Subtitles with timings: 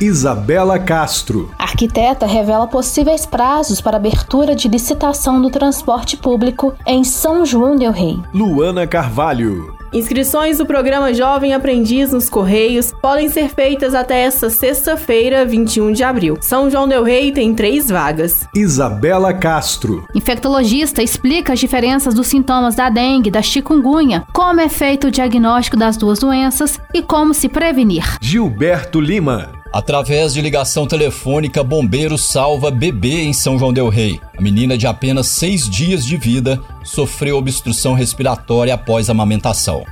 [0.00, 1.50] Isabela Castro.
[1.56, 7.92] arquiteta revela possíveis prazos para abertura de licitação do transporte público em São João del
[7.92, 8.18] Rei.
[8.32, 9.72] Luana Carvalho.
[9.92, 16.02] Inscrições do programa Jovem Aprendiz nos Correios podem ser feitas até esta sexta-feira, 21 de
[16.02, 16.36] abril.
[16.40, 18.48] São João Del Rei tem três vagas.
[18.56, 20.04] Isabela Castro.
[20.12, 25.10] Infectologista explica as diferenças dos sintomas da dengue e da chikungunya, como é feito o
[25.12, 28.18] diagnóstico das duas doenças e como se prevenir.
[28.20, 29.63] Gilberto Lima.
[29.74, 34.20] Através de ligação telefônica, bombeiro salva bebê em São João Del Rei.
[34.38, 39.84] A menina de apenas seis dias de vida sofreu obstrução respiratória após amamentação.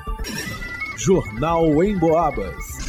[0.96, 2.81] Jornal em.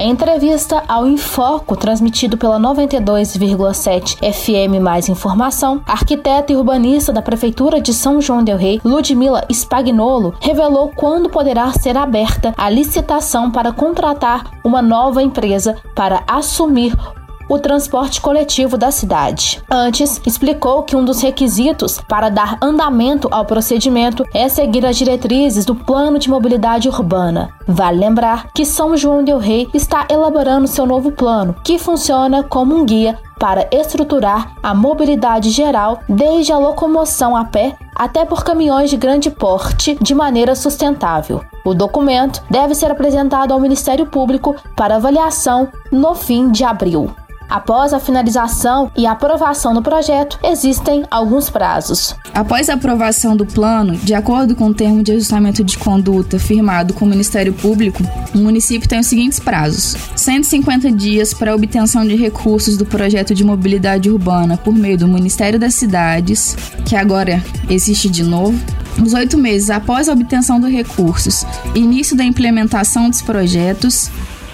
[0.00, 7.82] Em entrevista ao Infoco, transmitido pela 92,7 FM Mais Informação, arquiteta e urbanista da Prefeitura
[7.82, 13.72] de São João del Rei, Ludmila Spagnolo, revelou quando poderá ser aberta a licitação para
[13.72, 16.96] contratar uma nova empresa para assumir
[17.50, 19.60] o transporte coletivo da cidade.
[19.68, 25.64] Antes, explicou que um dos requisitos para dar andamento ao procedimento é seguir as diretrizes
[25.64, 27.50] do Plano de Mobilidade Urbana.
[27.66, 32.72] Vale lembrar que São João del Rei está elaborando seu novo plano, que funciona como
[32.76, 38.90] um guia para estruturar a mobilidade geral, desde a locomoção a pé até por caminhões
[38.90, 41.42] de grande porte, de maneira sustentável.
[41.64, 47.10] O documento deve ser apresentado ao Ministério Público para avaliação no fim de abril.
[47.50, 52.14] Após a finalização e aprovação do projeto, existem alguns prazos.
[52.32, 56.94] Após a aprovação do plano, de acordo com o termo de ajustamento de conduta firmado
[56.94, 62.14] com o Ministério Público, o município tem os seguintes prazos: 150 dias para obtenção de
[62.14, 68.08] recursos do projeto de mobilidade urbana por meio do Ministério das Cidades, que agora existe
[68.08, 68.56] de novo.
[69.02, 74.08] Os oito meses após a obtenção dos recursos, início da implementação dos projetos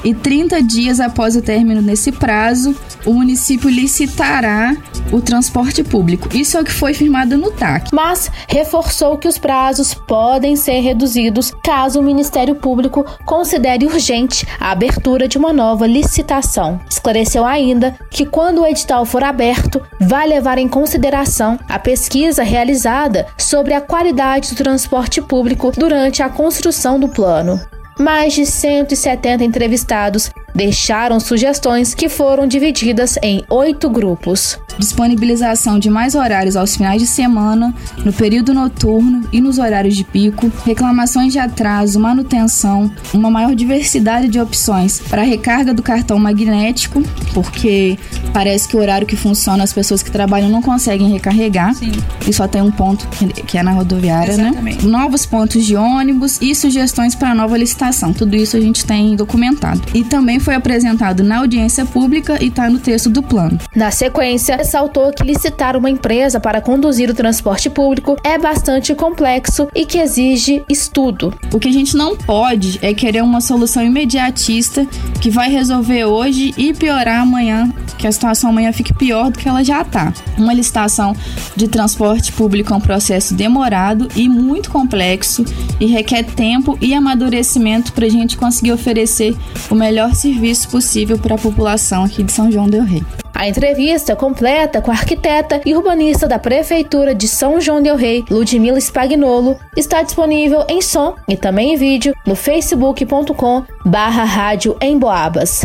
[0.06, 4.76] e 30 dias após o término desse prazo, o município licitará
[5.10, 6.28] o transporte público.
[6.32, 7.92] Isso é o que foi firmado no TAC.
[7.92, 14.70] Mas reforçou que os prazos podem ser reduzidos caso o Ministério Público considere urgente a
[14.70, 16.80] abertura de uma nova licitação.
[16.88, 23.26] Esclareceu ainda que quando o edital for aberto, vai levar em consideração a pesquisa realizada
[23.36, 27.60] sobre a qualidade do transporte público durante a construção do plano.
[27.98, 34.58] Mais de 170 entrevistados deixaram sugestões que foram divididas em oito grupos.
[34.78, 37.74] Disponibilização de mais horários aos finais de semana,
[38.04, 44.28] no período noturno e nos horários de pico, reclamações de atraso, manutenção, uma maior diversidade
[44.28, 47.02] de opções para recarga do cartão magnético,
[47.34, 47.98] porque
[48.32, 51.74] parece que o horário que funciona as pessoas que trabalham não conseguem recarregar.
[51.74, 51.92] Sim.
[52.26, 53.06] E só tem um ponto
[53.46, 54.48] que é na rodoviária, né?
[54.48, 54.86] Exatamente.
[54.86, 54.90] né?
[54.90, 58.12] Novos pontos de ônibus e sugestões para nova licitação.
[58.12, 59.82] Tudo isso a gente tem documentado.
[59.94, 63.58] E também foi apresentado na audiência pública e está no texto do plano.
[63.74, 69.66] Na sequência, ressaltou que licitar uma empresa para conduzir o transporte público é bastante complexo
[69.74, 71.36] e que exige estudo.
[71.52, 74.86] O que a gente não pode é querer uma solução imediatista
[75.20, 77.68] que vai resolver hoje e piorar amanhã,
[77.98, 80.12] que a situação amanhã fique pior do que ela já está.
[80.38, 81.12] Uma licitação
[81.56, 85.44] de transporte público é um processo demorado e muito complexo
[85.80, 89.36] e requer tempo e amadurecimento para a gente conseguir oferecer
[89.68, 93.02] o melhor serviço serviço possível para a população aqui de São João del Rei.
[93.34, 98.22] A entrevista completa com a arquiteta e urbanista da Prefeitura de São João del Rei,
[98.30, 104.98] Ludmila Spagnolo, está disponível em som e também em vídeo no facebook.com barra rádio em
[104.98, 105.64] Boabas.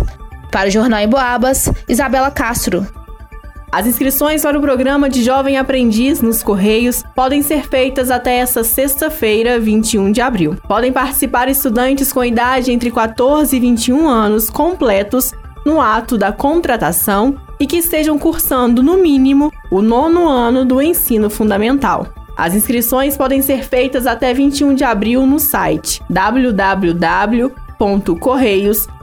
[0.49, 3.00] Para o Jornal em Boabas, Isabela Castro.
[3.71, 8.65] As inscrições para o programa de Jovem Aprendiz nos Correios podem ser feitas até esta
[8.65, 10.57] sexta-feira, 21 de abril.
[10.67, 15.31] Podem participar estudantes com idade entre 14 e 21 anos completos
[15.65, 21.29] no ato da contratação e que estejam cursando, no mínimo, o nono ano do ensino
[21.29, 22.07] fundamental.
[22.35, 26.01] As inscrições podem ser feitas até 21 de abril no site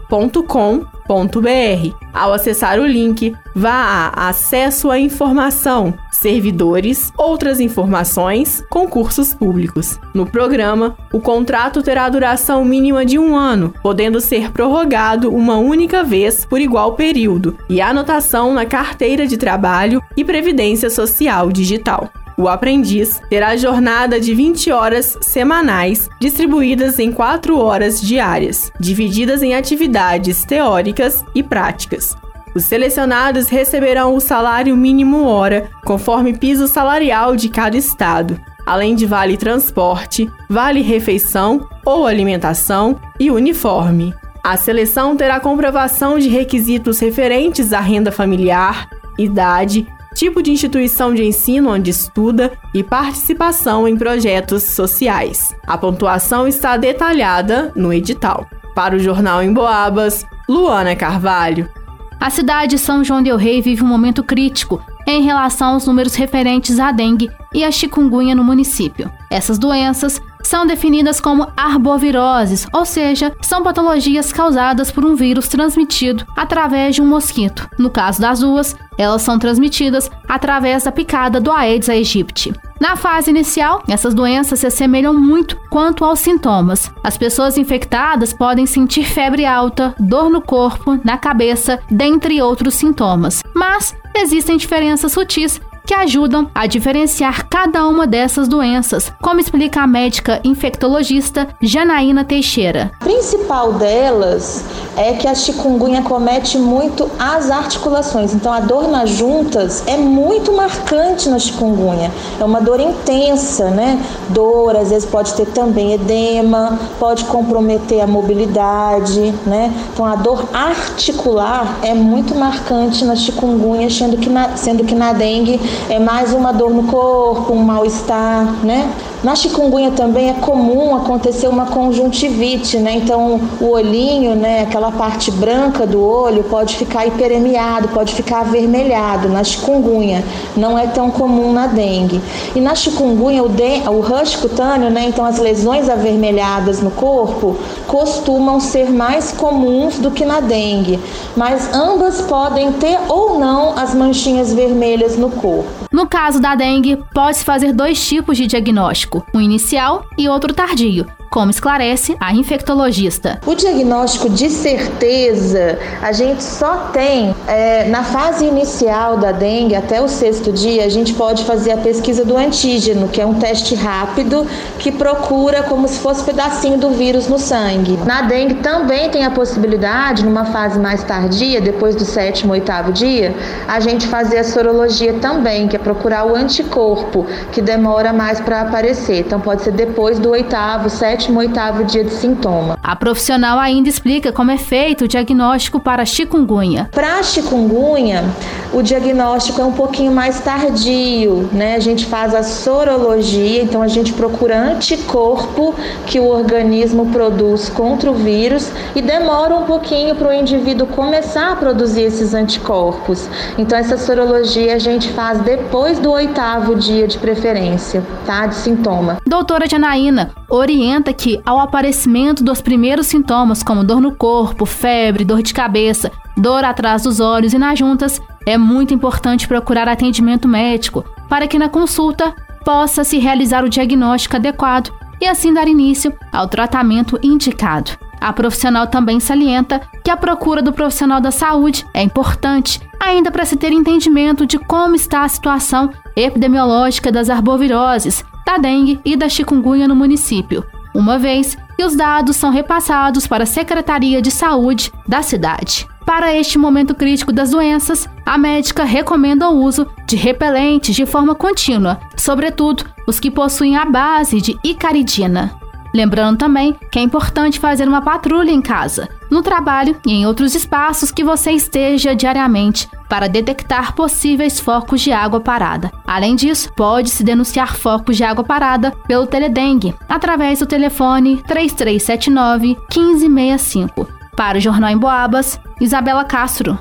[0.08, 10.00] www.correios.com.br ao acessar o link, vá a Acesso à Informação, Servidores, Outras Informações, Concursos Públicos.
[10.12, 16.02] No programa, o contrato terá duração mínima de um ano, podendo ser prorrogado uma única
[16.02, 22.10] vez por igual período, e anotação na carteira de trabalho e previdência social digital.
[22.38, 29.56] O aprendiz terá jornada de 20 horas semanais, distribuídas em 4 horas diárias, divididas em
[29.56, 32.17] atividades teóricas e práticas.
[32.55, 39.05] Os selecionados receberão o salário mínimo hora, conforme piso salarial de cada estado, além de
[39.05, 44.14] vale transporte, vale refeição ou alimentação e uniforme.
[44.44, 48.88] A seleção terá comprovação de requisitos referentes à renda familiar,
[49.19, 49.88] idade,
[50.19, 55.55] tipo de instituição de ensino onde estuda e participação em projetos sociais.
[55.65, 58.44] A pontuação está detalhada no edital.
[58.75, 61.70] Para o Jornal em Boabas, Luana Carvalho.
[62.19, 66.17] A cidade de São João del Rei vive um momento crítico em relação aos números
[66.17, 69.09] referentes à dengue e à chikungunya no município.
[69.31, 76.24] Essas doenças são definidas como arboviroses, ou seja, são patologias causadas por um vírus transmitido
[76.34, 77.68] através de um mosquito.
[77.78, 82.54] No caso das duas, elas são transmitidas através da picada do Aedes aegypti.
[82.80, 86.90] Na fase inicial, essas doenças se assemelham muito quanto aos sintomas.
[87.04, 93.42] As pessoas infectadas podem sentir febre alta, dor no corpo, na cabeça, dentre outros sintomas.
[93.54, 99.87] Mas existem diferenças sutis que ajudam a diferenciar cada uma dessas doenças, como explica a
[99.87, 102.93] médica infectologista Janaína Teixeira.
[103.00, 104.62] A principal delas
[104.99, 108.35] é que a chikungunya comete muito as articulações.
[108.35, 112.11] Então a dor nas juntas é muito marcante na chikungunya.
[112.38, 113.99] É uma dor intensa, né?
[114.29, 119.73] Dor, às vezes pode ter também edema, pode comprometer a mobilidade, né?
[119.94, 125.14] Então a dor articular é muito marcante na chikungunya, sendo que na, sendo que na
[125.14, 125.58] dengue
[125.88, 128.90] é mais uma dor no corpo, um mal-estar, né?
[129.23, 132.94] Na chikungunya também é comum acontecer uma conjuntivite, né?
[132.94, 139.29] Então o olhinho, né, aquela parte branca do olho pode ficar hiperemiado, pode ficar avermelhado
[139.29, 140.23] na chikungunya.
[140.56, 142.20] Não é tão comum na dengue.
[142.55, 147.56] E na chikungunya o, de, o rush cutâneo, né, então as lesões avermelhadas no corpo
[147.88, 151.00] costumam ser mais comuns do que na dengue,
[151.37, 155.88] mas ambas podem ter ou não as manchinhas vermelhas no corpo.
[155.91, 161.06] No caso da dengue, pode-se fazer dois tipos de diagnóstico, um inicial e outro tardio
[161.30, 163.40] como esclarece a infectologista.
[163.46, 170.00] O diagnóstico de certeza a gente só tem é, na fase inicial da dengue, até
[170.00, 173.75] o sexto dia, a gente pode fazer a pesquisa do antígeno, que é um teste
[173.75, 174.46] rápido
[174.78, 177.98] que procura como se fosse um pedacinho do vírus no sangue.
[178.04, 183.34] Na dengue também tem a possibilidade, numa fase mais tardia, depois do sétimo, oitavo dia,
[183.66, 188.62] a gente fazer a sorologia também, que é procurar o anticorpo, que demora mais para
[188.62, 189.20] aparecer.
[189.20, 192.79] Então pode ser depois do oitavo, sétimo sétimo, oitavo dia de sintoma.
[192.81, 196.88] A profissional ainda explica como é feito o diagnóstico para chikungunya.
[196.93, 198.25] Para chikungunya,
[198.73, 201.75] o diagnóstico é um pouquinho mais tardio, né?
[201.75, 205.75] A gente faz a sorologia, então a gente procura anticorpo
[206.06, 211.53] que o organismo produz contra o vírus e demora um pouquinho para o indivíduo começar
[211.53, 213.29] a produzir esses anticorpos.
[213.59, 218.47] Então essa sorologia a gente faz depois do oitavo dia de preferência, tá?
[218.47, 219.19] De sintoma.
[219.26, 225.43] Doutora Janaína orienta que, ao aparecimento dos primeiros sintomas, como dor no corpo, febre, dor
[225.43, 231.05] de cabeça, dor atrás dos olhos e nas juntas, é muito importante procurar atendimento médico
[231.28, 232.34] para que na consulta
[232.64, 237.93] possa se realizar o diagnóstico adequado e assim dar início ao tratamento indicado.
[238.20, 243.44] A profissional também salienta que a procura do profissional da saúde é importante, ainda para
[243.44, 249.29] se ter entendimento de como está a situação epidemiológica das arboviroses, da dengue e da
[249.29, 250.65] chikungunya no município
[250.98, 255.86] uma vez que os dados são repassados para a Secretaria de Saúde da cidade.
[256.05, 261.36] Para este momento crítico das doenças, a médica recomenda o uso de repelentes de forma
[261.36, 265.57] contínua, sobretudo os que possuem a base de icaridina.
[265.94, 270.54] Lembrando também que é importante fazer uma patrulha em casa, no trabalho e em outros
[270.54, 275.90] espaços que você esteja diariamente para detectar possíveis focos de água parada.
[276.06, 284.06] Além disso, pode-se denunciar focos de água parada pelo Teledengue através do telefone 3379 1565.
[284.36, 286.78] Para o Jornal em Boabas, Isabela Castro.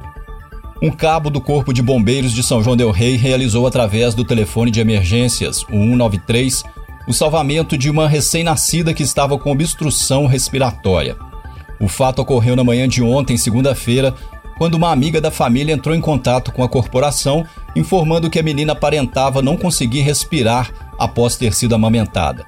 [0.80, 4.70] Um cabo do Corpo de Bombeiros de São João del Rei realizou através do telefone
[4.70, 6.64] de emergências, o 193,
[7.08, 11.16] o salvamento de uma recém-nascida que estava com obstrução respiratória.
[11.80, 14.14] O fato ocorreu na manhã de ontem, segunda-feira,
[14.58, 17.46] quando uma amiga da família entrou em contato com a corporação,
[17.76, 22.46] informando que a menina aparentava não conseguir respirar após ter sido amamentada.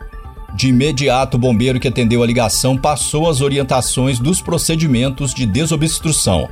[0.56, 6.50] De imediato, o bombeiro que atendeu a ligação passou as orientações dos procedimentos de desobstrução.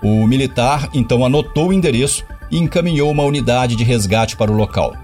[0.00, 4.94] O militar então anotou o endereço e encaminhou uma unidade de resgate para o local.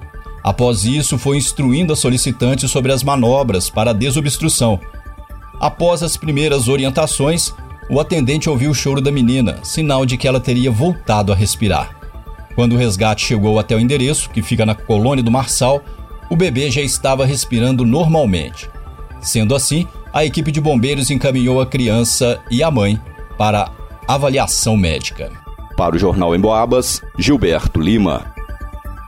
[0.43, 4.81] Após isso, foi instruindo a solicitante sobre as manobras para desobstrução.
[5.61, 7.53] Após as primeiras orientações,
[7.91, 11.97] o atendente ouviu o choro da menina, sinal de que ela teria voltado a respirar.
[12.55, 15.83] Quando o resgate chegou até o endereço, que fica na colônia do Marçal,
[16.31, 18.69] o bebê já estava respirando normalmente.
[19.21, 23.01] Sendo assim, a equipe de bombeiros encaminhou a criança e a mãe
[23.37, 23.71] para
[24.07, 25.31] avaliação médica.
[25.77, 28.38] Para o Jornal em Boabas, Gilberto Lima.